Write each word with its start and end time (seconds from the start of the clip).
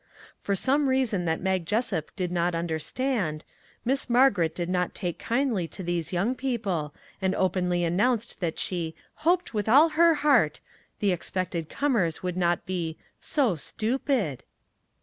For 0.41 0.55
some 0.55 0.89
reason 0.89 1.25
that 1.25 1.41
Mag 1.41 1.63
Jessup 1.63 2.09
did 2.15 2.31
not 2.31 2.55
under 2.55 2.79
stand, 2.79 3.45
Miss 3.85 4.09
Margaret 4.09 4.55
did 4.55 4.67
not 4.67 4.95
take 4.95 5.19
kindly 5.19 5.67
to 5.67 5.83
these 5.83 6.11
young 6.11 6.33
people, 6.33 6.91
and 7.21 7.35
openly 7.35 7.83
announced 7.83 8.39
that 8.39 8.57
she" 8.57 8.95
hoped 9.27 9.53
with 9.53 9.69
all 9.69 9.89
her 9.89 10.15
heart" 10.15 10.59
the 11.01 11.11
expected 11.11 11.69
comers 11.69 12.23
would 12.23 12.35
not 12.35 12.65
be" 12.65 12.97
so 13.35 13.55
stupid." 13.55 14.43